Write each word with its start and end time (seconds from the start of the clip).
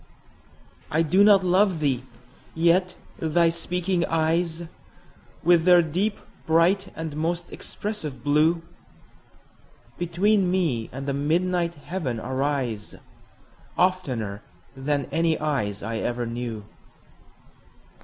I 0.89 1.03
do 1.03 1.23
not 1.23 1.43
love 1.43 1.79
thee!—yet 1.79 2.95
thy 3.19 3.49
speaking 3.49 4.03
eyes, 4.07 4.63
With 5.43 5.63
their 5.63 5.83
deep, 5.83 6.17
bright, 6.47 6.91
and 6.95 7.15
most 7.15 7.51
expressive 7.51 8.23
blue, 8.23 8.63
Between 9.99 10.49
me 10.49 10.89
and 10.91 11.05
the 11.05 11.13
midnight 11.13 11.75
heaven 11.75 12.19
arise, 12.19 12.93
15 12.93 13.01
Oftener 13.77 14.41
than 14.75 15.05
any 15.11 15.37
eyes 15.39 15.83
I 15.83 15.97
ever 15.97 16.25
knew. 16.25 16.65